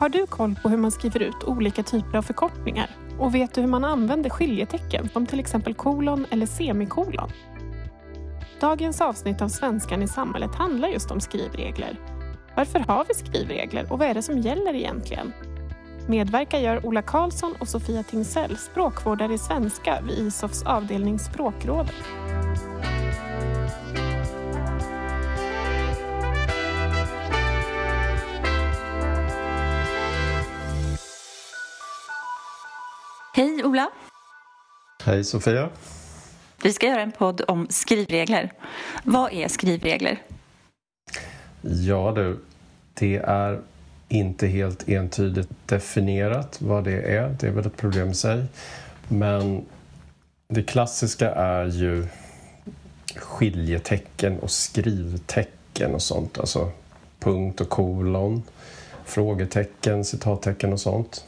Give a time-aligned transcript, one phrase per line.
[0.00, 2.90] Har du koll på hur man skriver ut olika typer av förkortningar?
[3.18, 7.30] Och vet du hur man använder skiljetecken som till exempel kolon eller semikolon?
[8.60, 12.00] Dagens avsnitt av Svenskan i samhället handlar just om skrivregler.
[12.56, 15.32] Varför har vi skrivregler och vad är det som gäller egentligen?
[16.08, 21.94] Medverkar gör Ola Karlsson och Sofia Tingsell, språkvårdare i svenska vid ISOFs avdelning Språkrådet.
[33.38, 33.90] Hej Ola!
[35.04, 35.68] Hej Sofia!
[36.62, 38.52] Vi ska göra en podd om skrivregler.
[39.04, 40.22] Vad är skrivregler?
[41.60, 42.38] Ja du,
[42.94, 43.60] det är
[44.08, 47.36] inte helt entydigt definierat vad det är.
[47.40, 48.44] Det är väl ett problem i sig.
[49.08, 49.64] Men
[50.48, 52.06] det klassiska är ju
[53.16, 56.38] skiljetecken och skrivtecken och sånt.
[56.38, 56.70] Alltså
[57.18, 58.42] punkt och kolon,
[59.04, 61.24] frågetecken, citattecken och sånt.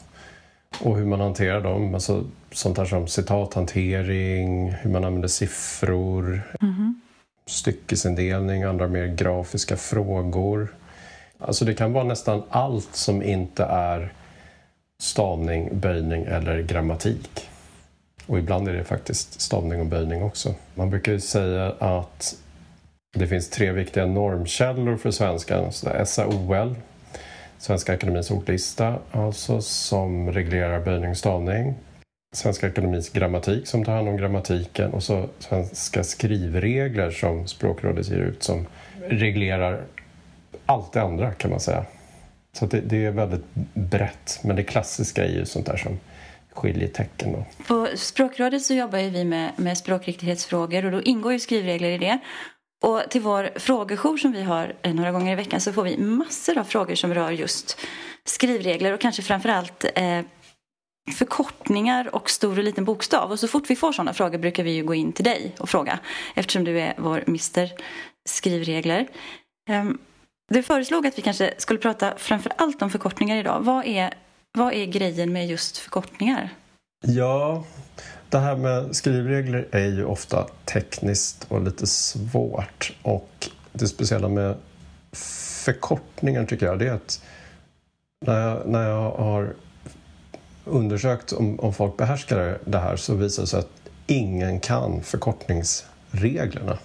[0.79, 1.95] Och hur man hanterar dem.
[1.95, 7.00] Alltså sånt här som citathantering, hur man använder siffror, mm.
[7.47, 10.69] styckesindelning, andra mer grafiska frågor.
[11.39, 14.12] Alltså det kan vara nästan allt som inte är
[15.00, 17.48] stavning, böjning eller grammatik.
[18.27, 20.55] Och ibland är det faktiskt stavning och böjning också.
[20.75, 22.36] Man brukar ju säga att
[23.17, 25.73] det finns tre viktiga normkällor för svenskan.
[26.06, 26.75] SAOL,
[27.61, 31.75] Svenska Akademins ordlista, alltså som reglerar böjning och stavning.
[32.34, 38.19] Svenska Akademins grammatik som tar hand om grammatiken och så svenska skrivregler som Språkrådet ger
[38.19, 38.67] ut som
[39.00, 39.84] reglerar
[40.67, 41.84] allt det andra kan man säga.
[42.52, 45.98] Så det, det, är väldigt brett, men det klassiska är ju sånt där som
[46.52, 47.33] skiljetecken.
[47.33, 47.45] Då.
[47.67, 52.19] På Språkrådet så jobbar vi med, med språkriktighetsfrågor och då ingår ju skrivregler i det.
[52.83, 55.98] Och till vår frågejour som vi har eh, några gånger i veckan så får vi
[55.98, 57.78] massor av frågor som rör just
[58.25, 60.20] skrivregler och kanske framförallt eh,
[61.12, 63.31] förkortningar och stor och liten bokstav.
[63.31, 65.69] Och så fort vi får sådana frågor brukar vi ju gå in till dig och
[65.69, 65.98] fråga
[66.35, 67.73] eftersom du är vår mister
[68.29, 69.08] skrivregler.
[69.70, 69.98] Ehm,
[70.52, 73.61] du föreslog att vi kanske skulle prata framför allt om förkortningar idag.
[73.61, 74.14] Vad är,
[74.58, 76.51] vad är grejen med just förkortningar?
[77.07, 77.64] Ja,
[78.30, 82.92] det här med skrivregler är ju ofta tekniskt och lite svårt.
[83.02, 84.57] Och det speciella med
[85.13, 87.23] förkortningar tycker jag det är att
[88.27, 89.55] när jag, när jag har
[90.64, 93.70] undersökt om, om folk behärskar det här så visar det sig att
[94.07, 96.79] ingen kan förkortningsreglerna.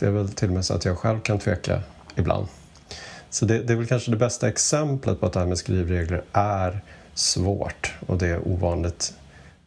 [0.00, 1.82] Det är väl till och med så att jag själv kan tveka
[2.16, 2.46] ibland.
[3.30, 6.22] Så det, det, är väl kanske det bästa exemplet på att det här med skrivregler
[6.32, 6.80] är
[7.14, 9.14] svårt och det är ovanligt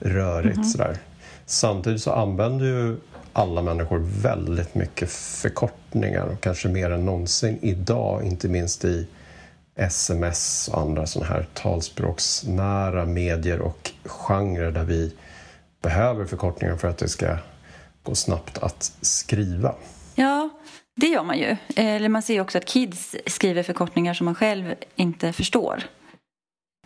[0.03, 0.55] rörigt.
[0.55, 0.97] Mm sådär.
[1.45, 2.97] Samtidigt så använder ju
[3.33, 9.07] alla människor väldigt mycket förkortningar och kanske mer än någonsin idag, inte minst i
[9.75, 15.15] sms och andra sådana här talspråksnära medier och genrer där vi
[15.81, 17.37] behöver förkortningar för att det ska
[18.03, 19.75] gå snabbt att skriva.
[20.15, 20.49] Ja,
[20.95, 21.55] det gör man ju.
[21.75, 25.83] Eller man ser också att kids skriver förkortningar som man själv inte förstår.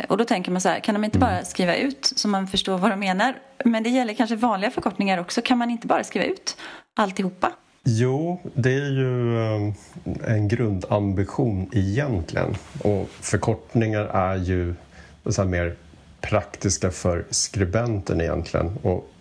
[0.09, 1.46] Och då tänker man så här, kan de inte bara mm.
[1.46, 3.35] skriva ut så man förstår vad de menar?
[3.66, 5.41] Men det gäller kanske vanliga förkortningar också.
[5.41, 6.58] Kan man inte bara skriva ut
[6.94, 7.52] alltihopa?
[7.84, 9.74] Jo, det är ju eh,
[10.25, 12.56] en grundambition egentligen.
[12.84, 14.75] Och förkortningar är ju
[15.25, 15.75] så mer
[16.22, 18.78] praktiska för skribenten egentligen.
[18.81, 19.12] Och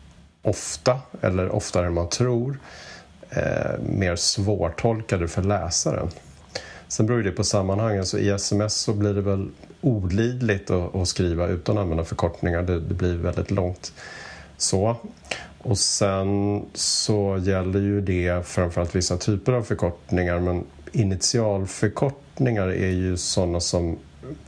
[0.42, 2.58] ofta, eller oftare än man tror,
[3.30, 6.08] eh, mer svårtolkade för läsaren.
[6.88, 8.08] Sen beror det på sammanhanget.
[8.08, 9.50] Så I sms så blir det väl
[9.86, 12.62] olidligt att, att skriva utan att använda förkortningar.
[12.62, 13.92] Det, det, blir väldigt långt
[14.56, 14.96] så.
[15.58, 23.16] Och sen så gäller ju det framförallt vissa typer av förkortningar men initialförkortningar är ju
[23.16, 23.98] sådana som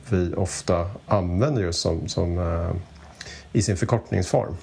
[0.09, 2.71] vi ofta använder just som, som eh,
[3.53, 4.57] i sin förkortningsform.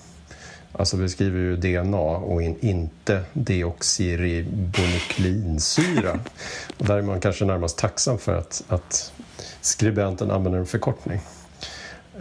[0.78, 6.20] Alltså vi skriver ju DNA och in, inte deoxyribonuklinsyra.
[6.78, 9.14] och där är man kanske närmast tacksam för att, att
[9.62, 11.20] skribenten använder en förkortning.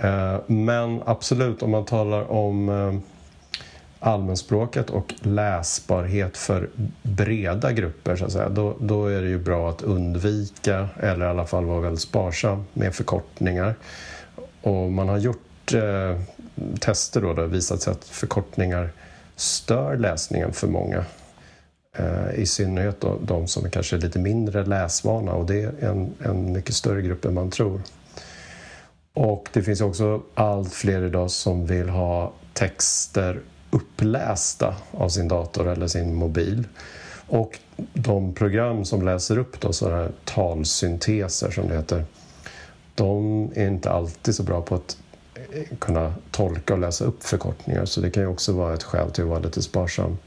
[0.04, 2.94] Uh, men absolut, om man talar om uh,
[4.00, 6.70] allmänspråket och läsbarhet för
[7.02, 11.28] breda grupper så att säga, då, då är det ju bra att undvika eller i
[11.28, 13.74] alla fall vara väldigt sparsam med förkortningar.
[14.62, 15.42] Och man har gjort
[15.72, 16.20] eh,
[16.80, 18.92] tester då, det visat sig att förkortningar
[19.36, 21.04] stör läsningen för många.
[21.96, 25.88] Eh, I synnerhet då, de som är kanske är lite mindre läsvana och det är
[25.88, 27.80] en, en mycket större grupp än man tror.
[29.14, 33.40] Och det finns också allt fler idag som vill ha texter
[33.70, 36.68] upplästa av sin dator eller sin mobil.
[37.26, 37.58] Och
[37.92, 42.04] de program som läser upp då, sådana här talsynteser som det heter
[42.94, 44.96] de är inte alltid så bra på att
[45.78, 49.24] kunna tolka och läsa upp förkortningar så det kan ju också vara ett skäl till
[49.24, 50.18] att vara lite sparsam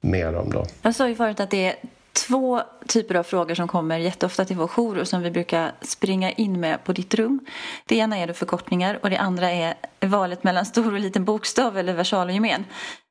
[0.00, 0.66] med dem då.
[0.82, 1.74] Jag sa ju förut att det är
[2.12, 6.30] två typer av frågor som kommer jätteofta till vår jour och som vi brukar springa
[6.30, 7.40] in med på ditt rum.
[7.86, 11.92] Det ena är förkortningar och det andra är valet mellan stor och liten bokstav eller
[11.92, 12.64] versal och gemen.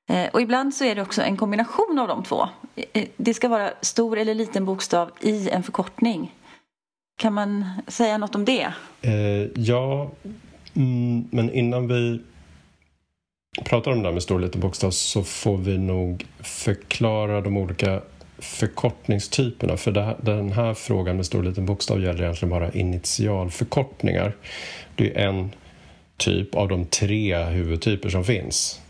[0.09, 2.50] Eh, och ibland så är det också en kombination av de två.
[2.94, 6.36] Eh, det ska vara stor eller liten bokstav i en förkortning.
[7.19, 8.74] Kan man säga något om det?
[9.01, 9.12] Eh,
[9.56, 10.12] ja,
[10.75, 12.19] mm, men innan vi
[13.63, 17.57] pratar om det där med stor och liten bokstav så får vi nog förklara de
[17.57, 18.01] olika
[18.38, 19.77] förkortningstyperna.
[19.77, 24.36] För här, den här frågan med stor och liten bokstav gäller egentligen bara initialförkortningar.
[24.95, 25.51] Det är en
[26.18, 28.81] typ av de tre huvudtyper som finns.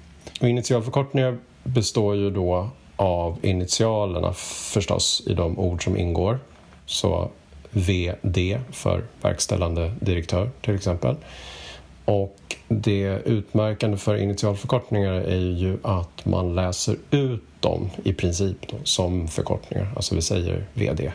[0.41, 4.33] Och initialförkortningar består ju då av initialerna
[4.73, 6.39] förstås i de ord som ingår.
[6.85, 7.31] Så
[7.71, 11.15] VD för verkställande direktör till exempel.
[12.09, 18.77] Och det utmärkande för initialförkortningar är ju att man läser ut dem i princip då,
[18.83, 21.11] som förkortningar, alltså vi säger VD.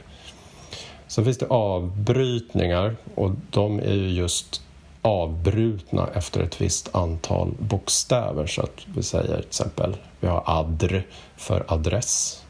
[1.06, 4.62] Sen finns det avbrytningar och de är ju just
[5.02, 8.46] avbrutna efter ett visst antal bokstäver.
[8.46, 11.02] Så att vi säger till exempel, vi har adr
[11.36, 12.42] för adress.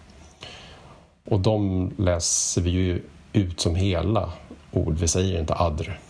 [1.24, 3.02] Och de läser vi ju
[3.32, 4.32] ut som hela
[4.72, 6.00] ord, vi säger inte adr.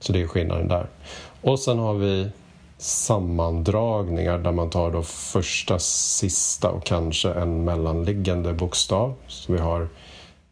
[0.00, 0.86] Så det är skillnaden där.
[1.46, 2.28] Och sen har vi
[2.78, 9.14] sammandragningar där man tar då första, sista och kanske en mellanliggande bokstav.
[9.26, 9.88] Så vi har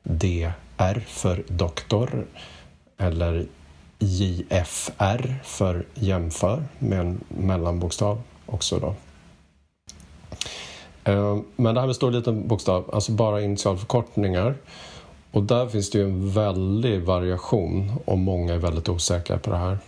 [0.02, 2.26] DR för doktor
[2.98, 3.46] eller
[3.98, 8.94] JFR för jämför med en mellanbokstav också då.
[11.04, 14.54] Eh, men det här med stor och liten bokstav, alltså bara initialförkortningar.
[15.30, 19.56] Och där finns det ju en väldig variation och många är väldigt osäkra på det
[19.56, 19.78] här.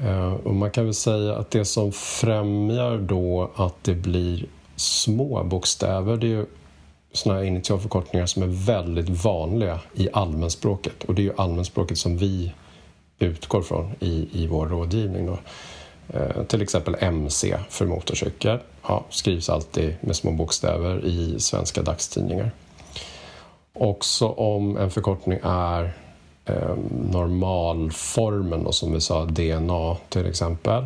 [0.00, 4.46] Eh, och man kan väl säga att det som främjar då att det blir
[4.76, 6.46] små bokstäver det är ju
[7.12, 11.04] såna här initialförkortningar som är väldigt vanliga i allmänspråket.
[11.04, 12.52] Och det är ju allmänspråket som vi
[13.18, 15.26] utgår från i, i vår rådgivning.
[15.26, 15.38] Då.
[16.08, 18.58] Eh, till exempel MC för motorcykel
[18.88, 22.50] ja, skrivs alltid med små bokstäver i svenska dagstidningar.
[23.72, 25.92] Också om en förkortning är
[26.44, 26.76] eh,
[27.10, 30.84] normalformen, då, som vi sa, DNA till exempel,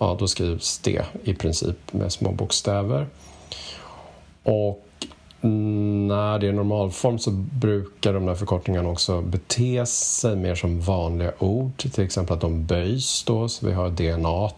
[0.00, 3.06] ja, då skrivs det i princip med små bokstäver.
[4.42, 4.80] Och
[5.40, 11.32] när det är normalform så brukar de där förkortningarna också bete sig mer som vanliga
[11.38, 11.76] ord.
[11.76, 14.50] Till exempel att de böjs då, så vi har DNA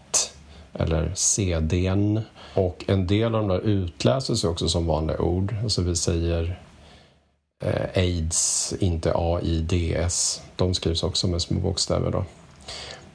[0.73, 2.21] eller CDn.
[2.53, 5.55] Och en del av de där utläses ju också som vanliga ord.
[5.63, 6.59] Alltså vi säger
[7.65, 10.41] eh, AIDS, inte AIDS.
[10.55, 12.25] De skrivs också med små bokstäver då.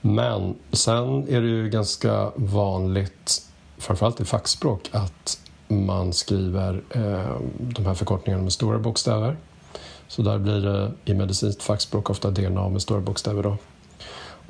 [0.00, 3.42] Men sen är det ju ganska vanligt,
[3.78, 9.36] framförallt i fackspråk, att man skriver eh, de här förkortningarna med stora bokstäver.
[10.08, 13.42] Så där blir det i medicinskt fackspråk ofta DNA med stora bokstäver.
[13.42, 13.56] Då.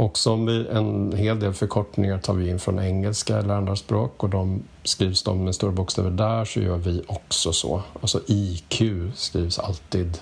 [0.03, 4.23] Och som vi, en hel del förkortningar tar vi in från engelska eller andra språk
[4.23, 7.83] och de skrivs de med stora bokstäver där så gör vi också så.
[8.01, 8.83] Alltså IQ
[9.15, 10.19] skrivs alltid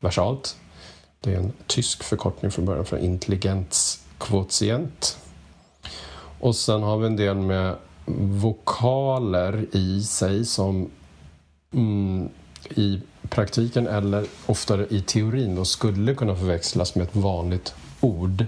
[0.00, 0.56] versalt.
[1.20, 5.18] Det är en tysk förkortning från början för intelligenskvotient.
[6.40, 7.76] Och sen har vi en del med
[8.40, 10.90] vokaler i sig som
[11.72, 12.28] mm,
[12.70, 18.46] i praktiken eller oftare i teorin då skulle kunna förväxlas med ett vanligt ord.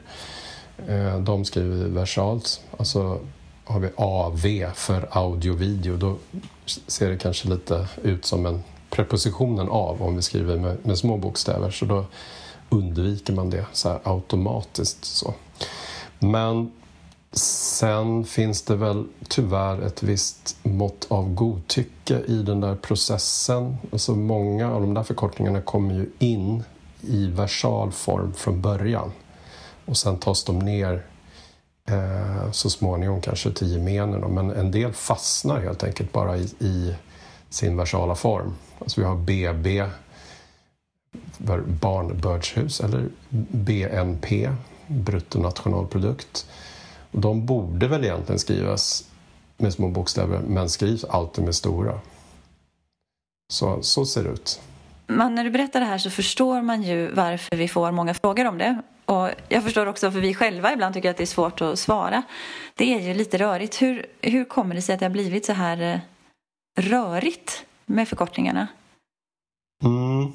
[0.88, 2.60] Eh, de skriver versalt.
[2.78, 3.18] Alltså
[3.64, 6.16] har vi AV för audio-video då
[6.66, 11.16] ser det kanske lite ut som en prepositionen av om vi skriver med, med små
[11.16, 12.04] bokstäver så då
[12.68, 15.04] undviker man det så automatiskt.
[15.04, 15.34] Så.
[16.18, 16.70] Men
[17.36, 23.76] Sen finns det väl tyvärr ett visst mått av godtycke i den där processen.
[23.92, 26.62] Alltså många av de där förkortningarna kommer ju in
[27.00, 29.12] i versal form från början
[29.84, 31.02] och sen tas de ner
[31.88, 34.20] eh, så småningom kanske till gemenen.
[34.20, 36.94] Men en del fastnar helt enkelt bara i, i
[37.48, 38.54] sin versala form.
[38.78, 39.84] Alltså vi har BB,
[41.80, 43.08] barnbördshus, eller
[43.50, 44.50] BNP,
[44.86, 46.46] bruttonationalprodukt.
[47.10, 49.04] Och De borde väl egentligen skrivas
[49.56, 52.00] med små bokstäver men skrivs alltid med stora.
[53.52, 54.60] Så, så ser det ut.
[55.06, 58.44] Men när du berättar det här så förstår man ju varför vi får många frågor
[58.44, 58.82] om det.
[59.06, 62.22] Och jag förstår också för vi själva ibland tycker att det är svårt att svara.
[62.74, 63.82] Det är ju lite rörigt.
[63.82, 66.00] Hur, hur kommer det sig att det har blivit så här eh,
[66.82, 68.66] rörigt med förkortningarna?
[69.82, 70.32] Mm.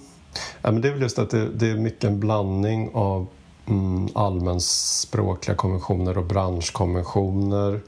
[0.61, 3.27] Ja, men det är väl just att det, det är mycket en blandning av
[3.67, 7.81] mm, allmänspråkliga konventioner och branschkonventioner.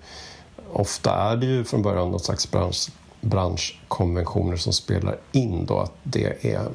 [0.74, 2.90] Ofta är det ju från början något slags bransch,
[3.22, 6.70] branschkonventioner som spelar in då att det är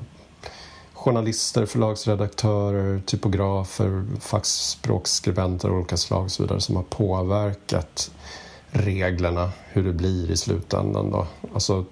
[1.07, 8.11] journalister, förlagsredaktörer, typografer, fackspråksskribenter av olika slag och så vidare som har påverkat
[8.71, 11.11] reglerna, hur det blir i slutändan.
[11.11, 11.27] Då.
[11.55, 11.85] Alltså,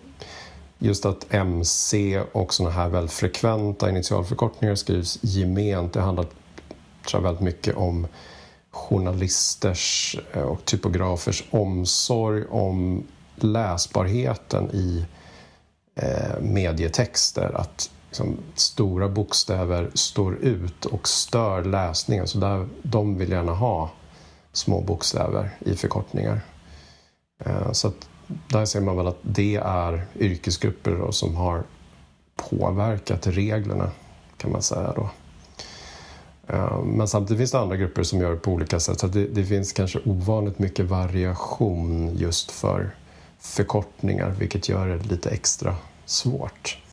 [0.79, 6.33] just att MC och sådana här väldigt frekventa initialförkortningar skrivs gement, det handlar tror
[7.13, 8.07] jag, väldigt mycket om
[8.71, 13.07] journalisters eh, och typografers omsorg om
[13.37, 15.07] läsbarheten i
[15.95, 17.53] eh, medietexter.
[17.55, 22.27] Att liksom, stora bokstäver står ut och stör läsningen.
[22.27, 23.91] Så alltså där, de vill gärna ha
[24.53, 26.41] små bokstäver i förkortningar.
[27.45, 28.09] Eh, så att
[28.49, 31.63] där ser man väl att det är yrkesgrupper då, som har
[32.37, 33.91] påverkat reglerna
[34.37, 35.09] kan man säga då.
[36.47, 39.27] Eh, men samtidigt finns det andra grupper som gör det på olika sätt så det,
[39.27, 42.91] det, finns kanske ovanligt mycket variation just för
[43.39, 46.84] förkortningar vilket gör det lite extra svårt.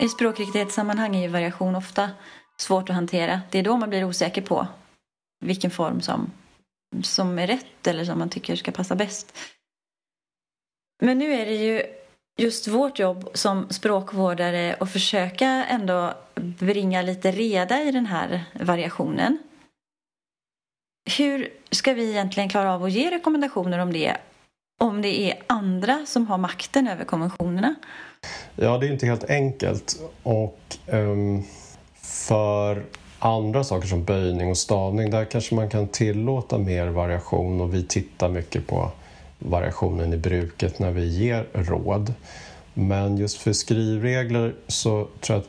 [0.00, 2.10] I språkriktighetssammanhang är ju variation ofta
[2.56, 3.40] svårt att hantera.
[3.50, 4.66] Det är då man blir osäker på
[5.44, 6.30] vilken form som,
[7.02, 9.38] som är rätt eller som man tycker ska passa bäst.
[11.02, 11.82] Men nu är det ju
[12.38, 19.38] just vårt jobb som språkvårdare att försöka ändå bringa lite reda i den här variationen.
[21.18, 24.16] Hur ska vi egentligen klara av att ge rekommendationer om det
[24.80, 27.74] om det är andra som har makten över konventionerna?
[28.62, 30.00] Ja, det är inte helt enkelt.
[30.22, 31.44] Och um,
[32.02, 32.84] för
[33.18, 37.84] andra saker som böjning och stavning, där kanske man kan tillåta mer variation och vi
[37.84, 38.90] tittar mycket på
[39.38, 42.14] variationen i bruket när vi ger råd.
[42.74, 45.48] Men just för skrivregler så tror jag att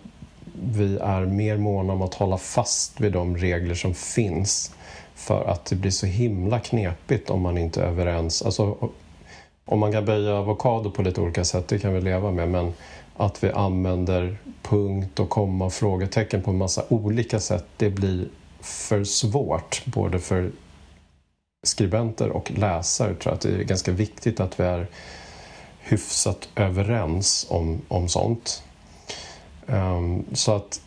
[0.64, 4.76] vi är mer måna om att hålla fast vid de regler som finns
[5.16, 8.42] för att det blir så himla knepigt om man inte är överens.
[8.42, 8.90] Alltså,
[9.72, 12.50] om man kan böja avokado på lite olika sätt, det kan vi leva med.
[12.50, 12.74] Men
[13.18, 18.28] att vi använder punkt och komma och frågetecken på en massa olika sätt, det blir
[18.60, 20.52] för svårt både för
[21.68, 23.08] skribenter och läsare.
[23.08, 24.88] Jag tror att det är ganska viktigt att vi är
[25.80, 28.64] hyfsat överens om, om sånt.
[29.66, 30.82] Um, så att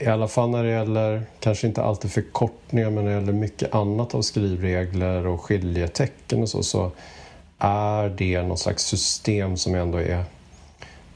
[0.00, 3.74] i alla fall när det gäller, kanske inte alltid förkortningar, men när det gäller mycket
[3.74, 6.90] annat av skrivregler och skiljetecken och så, så
[7.58, 10.24] är det något slags system som ändå är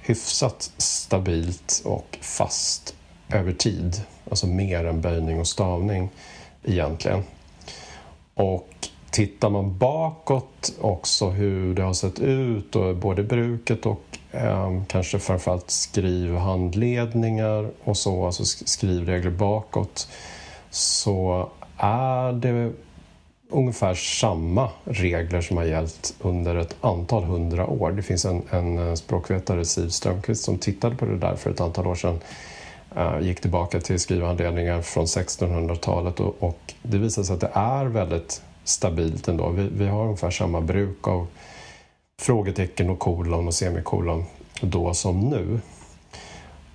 [0.00, 2.94] hyfsat stabilt och fast
[3.28, 4.02] över tid.
[4.30, 6.10] Alltså mer än böjning och stavning
[6.64, 7.22] egentligen.
[8.34, 8.68] Och
[9.10, 15.18] tittar man bakåt också hur det har sett ut, och både bruket och eh, kanske
[15.18, 20.08] framförallt skrivhandledningar och så, alltså skrivregler bakåt,
[20.70, 22.72] så är det
[23.52, 27.92] ungefär samma regler som har gällt under ett antal hundra år.
[27.92, 31.60] Det finns en, en eh, språkvetare, Siv Strömqvist, som tittade på det där för ett
[31.60, 32.20] antal år sedan.
[32.96, 37.84] Uh, gick tillbaka till skrivhandledningar från 1600-talet och, och, det visade sig att det är
[37.84, 39.48] väldigt stabilt ändå.
[39.48, 41.26] Vi, vi har ungefär samma bruk av
[42.20, 44.24] frågetecken och kolon och semikolon
[44.60, 45.60] då som nu.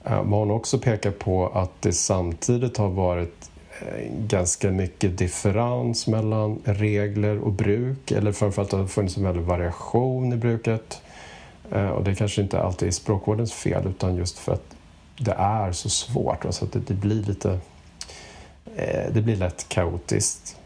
[0.04, 6.08] Eh, uh, man också pekar på att det samtidigt har varit Eh, ganska mycket differens
[6.08, 11.02] mellan regler och bruk eller framförallt har det funnits en väldig variation i bruket.
[11.72, 14.76] Eh, och det kanske inte alltid är språkvårdens fel utan just för att
[15.20, 16.46] det är så svårt.
[16.50, 17.60] Så att det, blir lite
[18.76, 20.58] eh, det blir lätt kaotiskt.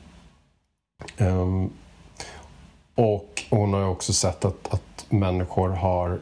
[1.18, 1.70] Ehm,
[2.96, 6.20] och hon har också sett att, att människor har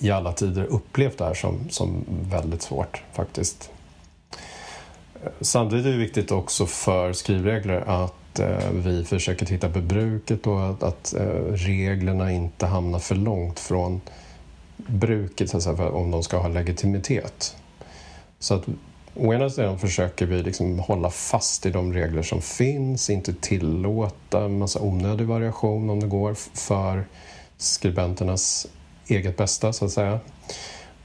[0.00, 3.70] i alla tider upplevt det här som, som väldigt svårt faktiskt.
[5.40, 10.70] Samtidigt är det viktigt också för skrivregler att eh, vi försöker titta på bruket och
[10.70, 14.00] att, att eh, reglerna inte hamnar för långt från
[14.76, 17.56] bruket så att säga, om de ska ha legitimitet.
[18.38, 18.64] Så att
[19.14, 24.44] å ena sidan försöker vi liksom hålla fast i de regler som finns, inte tillåta
[24.44, 27.04] en massa onödig variation om det går för
[27.56, 28.66] skribenternas
[29.06, 30.20] eget bästa så att säga.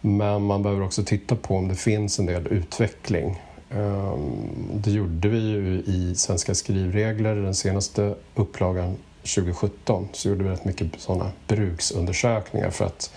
[0.01, 3.39] Men man behöver också titta på om det finns en del utveckling
[3.75, 10.49] Ehm, det gjorde vi ju i Svenska skrivregler, den senaste upplagan 2017, så gjorde vi
[10.49, 13.13] rätt mycket sådana bruksundersökningar för att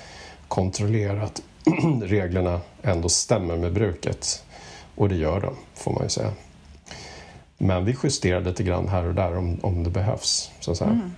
[0.49, 1.43] kontrollera att
[2.03, 4.45] reglerna ändå stämmer med bruket.
[4.95, 6.33] Och det gör de, får man ju säga.
[7.59, 10.51] Men vi justerar lite grann här och där om, om det behövs.
[10.61, 10.91] Så att säga.
[10.91, 11.13] Mm.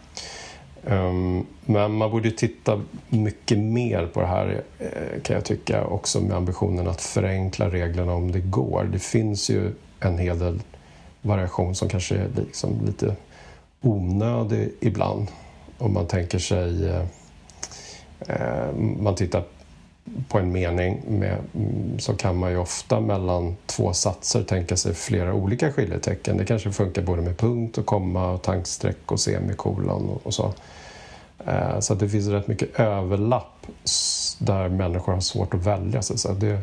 [0.86, 6.20] Ehm, men man borde titta mycket mer på det här eh, kan jag tycka också
[6.20, 8.84] med ambitionen att förenkla reglerna om det går.
[8.92, 10.62] Det finns ju en hel del
[11.22, 13.16] variation som kanske är liksom lite
[13.80, 15.28] onödig ibland.
[15.78, 16.88] Om man tänker sig...
[16.88, 17.04] Eh,
[18.18, 19.42] eh, man tittar
[20.28, 24.94] på en mening med, mm, så kan man ju ofta mellan två satser tänka sig
[24.94, 26.36] flera olika skiljetecken.
[26.36, 30.54] Det kanske funkar både med punkt och komma och tankstreck och semikolon och, och så.
[31.46, 33.66] Eh, så det finns rätt mycket överlapp
[34.38, 36.02] där människor har svårt att välja.
[36.02, 36.58] Så det,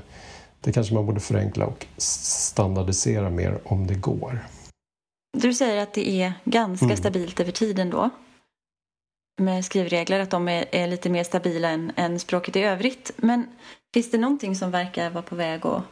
[0.61, 4.39] det kanske man borde förenkla och standardisera mer om det går.
[5.37, 6.97] Du säger att det är ganska mm.
[6.97, 8.09] stabilt över tiden då?
[9.37, 13.11] Med skrivregler, att de är, är lite mer stabila än, än, språket i övrigt.
[13.17, 13.47] Men
[13.93, 15.83] finns det någonting som verkar vara på väg att,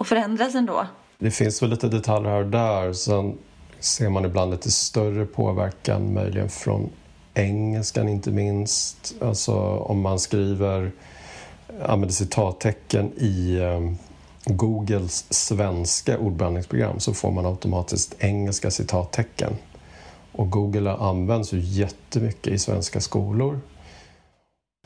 [0.00, 0.86] att förändras ändå?
[1.18, 2.92] Det finns väl lite detaljer här och där.
[2.92, 3.38] Sen
[3.80, 6.90] ser man ibland lite större påverkan, möjligen från
[7.34, 9.14] engelskan inte minst.
[9.20, 10.92] Alltså om man skriver,
[11.82, 13.96] använder citattecken i ehm,
[14.44, 19.56] Googles svenska ordblandningsprogram så får man automatiskt engelska citattecken.
[20.34, 23.60] Och Google används ju jättemycket i svenska skolor.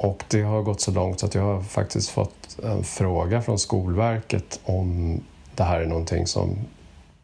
[0.00, 4.60] Och det har gått så långt att jag har faktiskt fått en fråga från Skolverket
[4.64, 5.20] om
[5.54, 6.58] det här är någonting som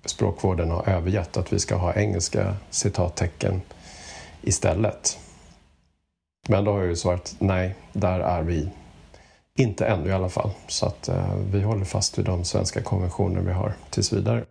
[0.04, 3.62] språkvården har övergett, att vi ska ha engelska citattecken
[4.42, 5.18] istället.
[6.48, 8.68] Men då har jag ju svarat nej, där är vi
[9.58, 10.50] inte ännu i alla fall.
[10.68, 14.44] Så att eh, vi håller fast vid de svenska konventioner vi har tills vidare.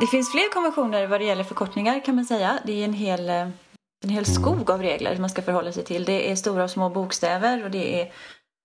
[0.00, 2.58] Det finns fler konventioner vad det gäller förkortningar kan man säga.
[2.64, 3.48] Det är en hel, eh,
[4.04, 6.04] en hel skog av regler man ska förhålla sig till.
[6.04, 8.12] Det är stora och små bokstäver och det är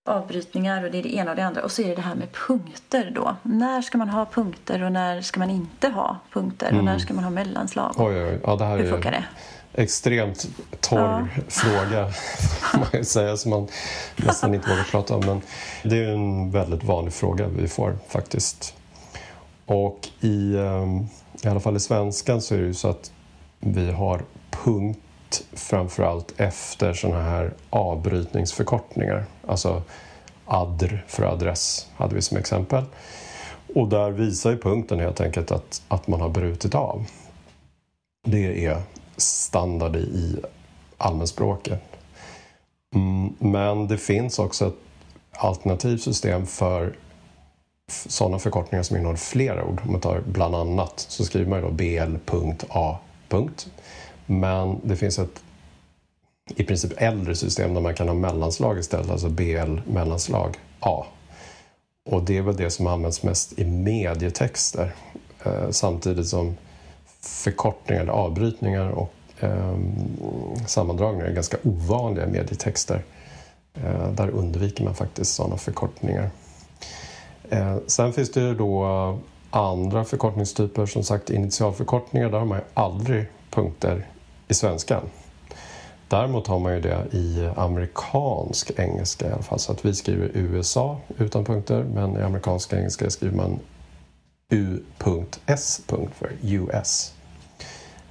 [0.10, 1.64] avbrytningar och det är det ena och det andra.
[1.64, 3.36] Och så är det det här med punkter då.
[3.44, 6.68] När ska man ha punkter och när ska man inte ha punkter?
[6.68, 6.80] Mm.
[6.80, 7.00] Och när mm.
[7.00, 7.94] ska man ha mellanslag?
[7.98, 9.24] Oj, oj, ja, det här Hur funkar det?
[9.74, 10.48] Extremt
[10.80, 11.42] torr ja.
[11.48, 12.12] fråga,
[12.74, 13.68] man ju säga, som man
[14.16, 15.26] nästan inte vågar prata om.
[15.26, 15.42] Men
[15.84, 18.76] det är en väldigt vanlig fråga vi får faktiskt.
[19.66, 21.06] Och i, ehm,
[21.44, 23.12] i alla fall i svenskan så är det ju så att
[23.60, 29.26] vi har punkt framförallt efter sådana här avbrytningsförkortningar.
[29.48, 29.84] Alltså
[30.46, 32.84] adr för adress hade vi som exempel.
[33.76, 37.06] Och där visar ju punkten helt enkelt att, att man har brutit av.
[38.26, 38.82] Det är
[39.18, 40.40] standard i
[40.98, 41.82] allmänspråket.
[42.96, 44.76] Mm, men det finns också ett
[45.32, 46.96] alternativt system för
[47.92, 49.82] sådana förkortningar som innehåller flera ord.
[49.86, 52.98] Om man tar bland annat så skriver man ju då BL.A.
[54.26, 55.44] Men det finns ett
[56.56, 61.06] i princip äldre system där man kan ha mellanslag istället, alltså BL mellanslag A.
[62.10, 64.96] Och det är väl det som används mest i medietexter
[65.44, 66.58] eh, samtidigt som
[67.20, 69.78] förkortningar eller avbrytningar och eh,
[70.68, 73.04] sammandragningar är ganska ovanliga i medietexter.
[73.74, 76.30] Eh, där undviker man faktiskt sådana förkortningar.
[77.50, 78.86] Eh, sen finns det ju då
[79.50, 84.08] andra förkortningstyper, som sagt initialförkortningar, där har man ju aldrig punkter
[84.48, 85.02] i svenskan.
[86.08, 90.32] Däremot har man ju det i amerikansk engelska i alla fall, så att vi skriver
[90.34, 93.60] USA utan punkter, men i amerikansk engelska skriver man
[94.50, 95.82] U.S.
[95.88, 97.14] för US.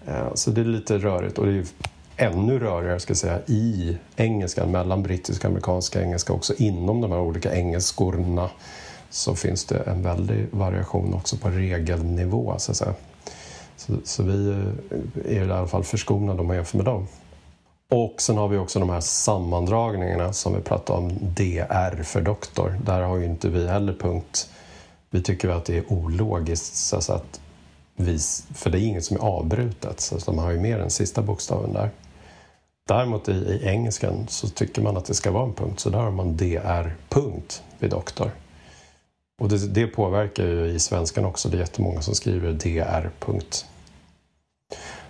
[0.06, 1.64] Eh, så det är lite rörigt och det är
[2.16, 7.12] ännu rörigare ska jag säga, i engelskan mellan brittisk och amerikansk engelska också inom de
[7.12, 8.50] här olika engelskorna
[9.14, 12.54] så finns det en väldig variation också på regelnivå.
[12.58, 12.94] Så, att säga.
[13.76, 17.06] så, så vi eh, är i alla fall förskonade om man jämför med dem.
[17.90, 22.80] Och sen har vi också de här sammandragningarna som vi pratade om, DR för doktor.
[22.84, 24.50] Där har ju inte vi heller punkt.
[25.10, 27.40] Vi tycker att det är ologiskt, så att
[27.96, 28.18] vi,
[28.54, 31.72] för det är inget som är avbrutet, så man har ju med den sista bokstaven
[31.72, 31.90] där.
[32.88, 35.98] Däremot i, i engelskan så tycker man att det ska vara en punkt, så där
[35.98, 38.30] har man DR punkt vid doktor.
[39.40, 41.48] Och det, det, påverkar ju i svenskan också.
[41.48, 43.08] Det är jättemånga som skriver dr.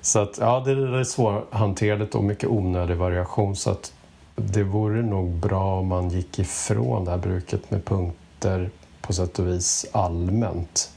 [0.00, 3.56] Så att, ja, det är svårhanterligt och mycket onödig variation.
[3.56, 3.92] Så att
[4.36, 9.38] det vore nog bra om man gick ifrån det här bruket med punkter på sätt
[9.38, 10.90] och vis allmänt.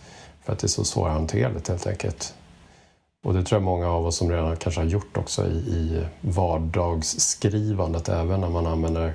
[0.44, 2.34] För att det är så svårhanterligt helt enkelt.
[3.26, 6.06] Och det tror jag många av oss som redan kanske har gjort också i, i
[6.22, 9.14] vardagsskrivandet, även när man använder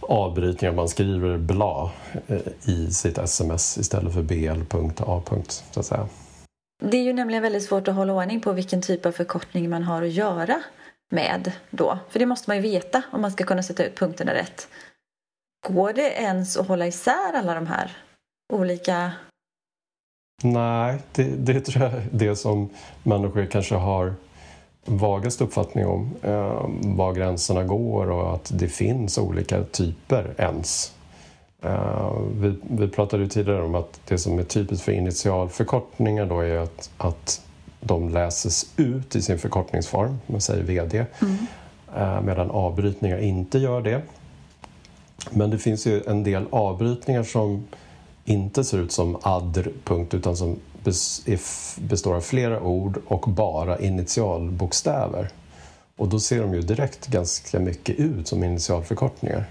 [0.00, 0.74] avbrytningar.
[0.74, 1.90] Man skriver bla
[2.26, 5.22] eh, i sitt sms istället för bl.a.
[5.70, 6.08] så att säga.
[6.82, 9.82] Det är ju nämligen väldigt svårt att hålla ordning på vilken typ av förkortning man
[9.82, 10.62] har att göra
[11.10, 11.98] med då.
[12.10, 14.68] För det måste man ju veta om man ska kunna sätta ut punkterna rätt.
[15.66, 17.96] Går det ens att hålla isär alla de här
[18.52, 19.12] olika...
[20.42, 22.70] Nej, det, det tror jag är det som
[23.02, 24.14] människor kanske har
[24.84, 30.92] vagaste uppfattning om eh, var gränserna går och att det finns olika typer ens.
[31.62, 36.40] Eh, vi, vi pratade ju tidigare om att det som är typiskt för initialförkortningar då
[36.40, 37.40] är att, att
[37.80, 41.36] de läses ut i sin förkortningsform, man säger VD, mm.
[41.96, 44.02] eh, medan avbrytningar inte gör det.
[45.30, 47.64] Men det finns ju en del avbrytningar som
[48.24, 49.68] inte ser ut som adr.
[50.12, 50.56] Utan som
[51.76, 55.28] består av flera ord och bara initialbokstäver.
[55.96, 59.44] Och då ser de ju direkt ganska mycket ut som initialförkortningar.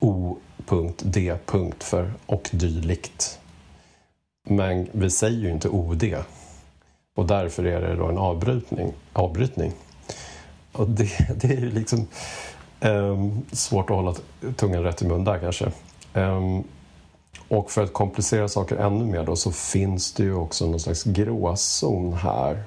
[0.00, 1.36] O.D.
[1.78, 3.38] För och dylikt.
[4.48, 6.04] Men vi säger ju inte OD.
[7.16, 8.92] Och därför är det då en avbrytning.
[9.12, 9.72] avbrytning.
[10.72, 12.06] Och det, det är ju liksom
[12.80, 14.14] um, svårt att hålla
[14.56, 15.72] tungan rätt i mun där kanske.
[16.14, 16.64] Um,
[17.50, 21.04] och för att komplicera saker ännu mer då, så finns det ju också någon slags
[21.04, 22.62] gråzon här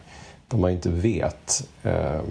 [0.48, 1.68] där man inte vet.
[1.84, 2.22] Eh,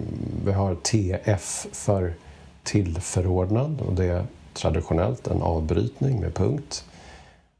[0.44, 2.14] vi har TF för
[2.62, 6.84] tillförordnad och det är traditionellt en avbrytning med punkt.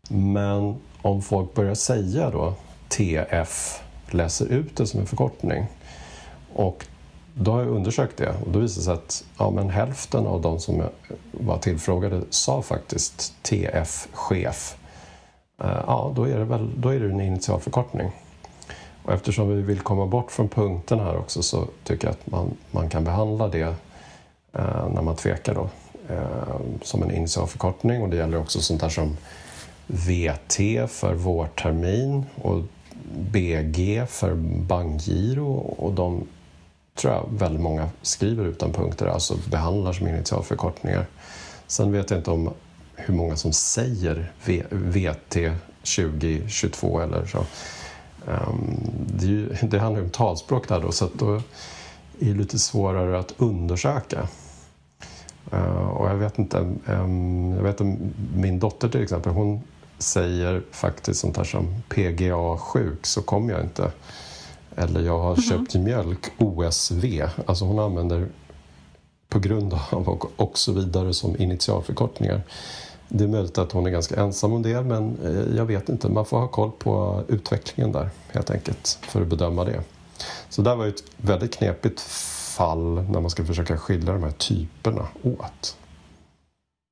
[0.08, 2.54] Men om folk börjar säga då
[2.88, 5.66] TF, läser ut det som en förkortning
[6.54, 6.86] och
[7.34, 10.40] då har jag undersökt det och då visar det sig att ja, men hälften av
[10.40, 10.82] de som
[11.30, 14.76] var tillfrågade sa faktiskt TF-chef.
[15.62, 18.10] Eh, ja, då är det, väl, då är det en initialförkortning.
[19.02, 22.50] Och eftersom vi vill komma bort från punkten här också så tycker jag att man,
[22.70, 23.74] man kan behandla det
[24.52, 25.68] eh, när man tvekar då,
[26.14, 29.16] eh, som en initialförkortning och det gäller också sånt där som
[29.86, 30.56] VT
[30.88, 32.62] för vårtermin och
[33.32, 34.34] BG för
[34.68, 36.26] bankgiro och de
[36.94, 41.06] tror jag väldigt många skriver utan punkter, alltså behandlar som initialförkortningar.
[41.66, 42.50] Sen vet jag inte om
[43.06, 44.32] hur många som säger
[44.70, 45.36] VT
[45.96, 47.44] 2022 eller så.
[48.26, 51.40] Um, det, ju, det, handlar ju om talspråk där då, så då är
[52.18, 54.28] det lite svårare att undersöka.
[55.52, 59.62] Uh, och jag vet inte, um, jag vet om min dotter till exempel, hon
[59.98, 63.92] säger faktiskt sånt här som PGA-sjuk så kommer jag inte.
[64.76, 65.48] Eller jag har mm -hmm.
[65.48, 67.04] köpt mjölk, OSV.
[67.46, 68.28] Alltså hon använder
[69.28, 72.42] på grund av och, så vidare som initialförkortningar.
[73.14, 76.08] Det är möjligt att hon är ganska ensam om det men eh, jag vet inte.
[76.08, 79.82] Man får ha koll på utvecklingen där helt enkelt för att bedöma det.
[80.48, 82.00] Så det var ett väldigt knepigt
[82.56, 85.76] fall när man ska försöka skilja de här typerna åt.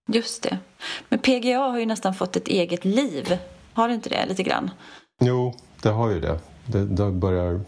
[0.08, 0.58] Just det.
[1.08, 3.38] Men PGA har ju nästan fått ett eget liv.
[3.72, 4.70] Har det inte det lite grann?
[5.20, 6.38] Jo, det har ju det.
[6.66, 7.60] Det, det börjar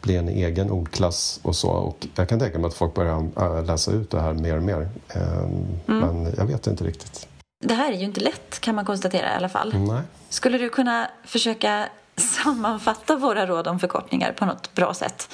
[0.00, 1.68] bli en egen ordklass och så.
[1.68, 4.62] Och jag kan tänka mig att folk börjar äh, läsa ut det här mer och
[4.62, 4.88] mer.
[5.08, 6.00] Ehm, mm.
[6.00, 7.28] Men jag vet inte riktigt.
[7.64, 9.74] Det här är ju inte lätt kan man konstatera i alla fall.
[9.74, 10.02] Nej.
[10.28, 15.28] Skulle du kunna försöka sammanfatta våra råd om förkortningar på något bra sätt?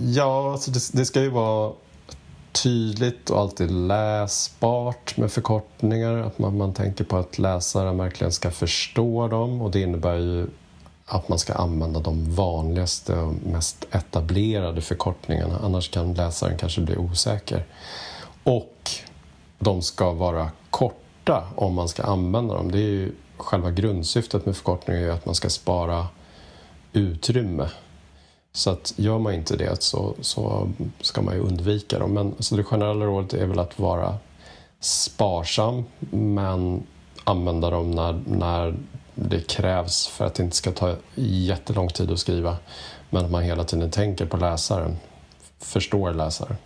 [0.00, 1.72] Ja, alltså det, det ska ju vara
[2.52, 6.16] tydligt och alltid läsbart med förkortningar.
[6.16, 10.46] Att man, man tänker på att läsaren verkligen ska förstå dem och det innebär ju
[11.06, 15.58] att man ska använda de vanligaste och mest etablerade förkortningarna.
[15.62, 17.64] Annars kan läsaren kanske bli osäker.
[18.42, 18.90] Och
[19.58, 20.50] de ska vara
[21.24, 22.70] korta om man ska använda dem.
[22.70, 26.06] Det är ju själva grundsyftet med förkortningar är att man ska spara
[26.92, 27.70] utrymme.
[28.52, 30.68] Så att gör man inte det så, så
[31.00, 32.14] ska man ju undvika dem.
[32.14, 34.18] Men så det generella rådet är väl att vara
[34.80, 36.82] sparsam men
[37.24, 38.74] använda dem när, när
[39.14, 42.56] det krävs för att det inte ska ta jättelång tid att skriva.
[43.10, 44.96] Men att man hela tiden tänker på läsaren,
[45.58, 46.56] förstår läsaren.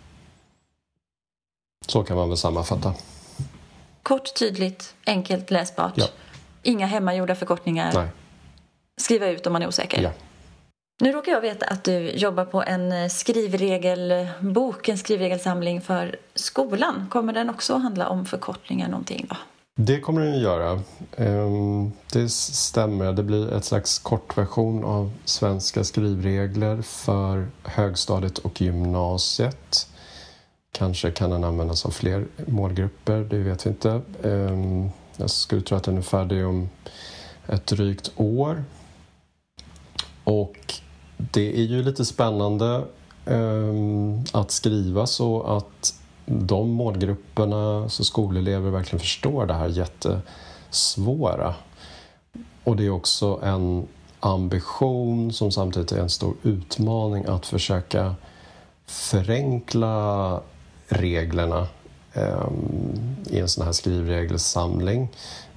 [1.87, 2.93] Så kan man väl sammanfatta.
[4.05, 5.93] Kort, tydligt, enkelt, läsbart.
[5.95, 6.05] Ja.
[6.63, 7.91] Inga hemmagjorda förkortningar.
[7.93, 8.07] Nej.
[9.01, 10.01] Skriva ut om man är osäker.
[10.01, 10.11] Ja.
[11.01, 17.07] Nu råkar jag veta att du jobbar på en skrivregelbok, en skrivregelsamling för skolan.
[17.09, 19.25] Kommer den också handla om förkortningar någonting?
[19.29, 19.35] Då?
[19.77, 20.81] Det kommer den att göra.
[21.17, 23.13] Ehm, det stämmer.
[23.13, 29.87] Det blir ett slags kortversion av svenska skrivregler för högstadiet och gymnasiet.
[30.77, 34.01] Kanske kan den användas av fler målgrupper, det vet vi inte.
[34.23, 36.69] Ehm, jag skulle tro att den är färdig om
[37.47, 38.63] ett drygt år.
[40.23, 40.73] Och
[41.17, 42.83] det är ju lite spännande
[43.25, 45.93] ehm, att skriva så att
[46.25, 51.55] de målgrupperna, så skolelever verkligen förstår det här jättesvåra.
[52.63, 53.87] Och det är också en
[54.19, 58.15] ambition som samtidigt är en stor utmaning att försöka
[58.85, 60.41] förenkla
[60.87, 61.67] reglerna
[62.13, 65.09] ehm, i en sån här skrivregelsamling.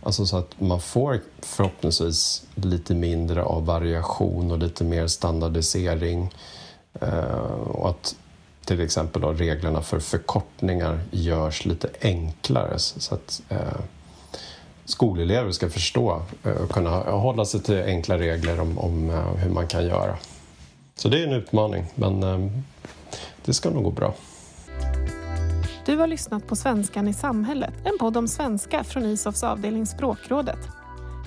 [0.03, 6.35] Alltså så att man får förhoppningsvis lite mindre av variation och lite mer standardisering
[7.01, 8.17] eh, Och att
[8.65, 13.81] till exempel då reglerna för förkortningar görs lite enklare så att eh,
[14.85, 19.67] skolelever ska förstå eh, och kunna hålla sig till enkla regler om, om hur man
[19.67, 20.17] kan göra.
[20.97, 22.63] Så det är en utmaning, men ehm,
[23.45, 24.15] det ska nog gå bra.
[25.89, 30.69] Du har lyssnat på Svenskan i samhället, en podd om svenska från ISOFs avdelning Språkrådet.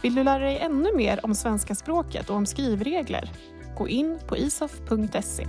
[0.04, 3.32] Vill du lära dig ännu mer om svenska språket och om skrivregler?
[3.78, 5.48] Gå in på isof.se.